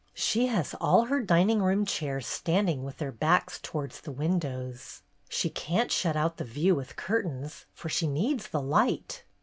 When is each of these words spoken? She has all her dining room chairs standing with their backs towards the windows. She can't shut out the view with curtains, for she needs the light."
She 0.15 0.47
has 0.47 0.73
all 0.81 1.03
her 1.05 1.21
dining 1.21 1.61
room 1.61 1.85
chairs 1.85 2.25
standing 2.25 2.83
with 2.83 2.97
their 2.97 3.11
backs 3.11 3.59
towards 3.61 4.01
the 4.01 4.11
windows. 4.11 5.03
She 5.29 5.51
can't 5.51 5.91
shut 5.91 6.17
out 6.17 6.37
the 6.37 6.43
view 6.43 6.73
with 6.73 6.95
curtains, 6.95 7.67
for 7.71 7.87
she 7.87 8.07
needs 8.07 8.47
the 8.47 8.63
light." 8.63 9.23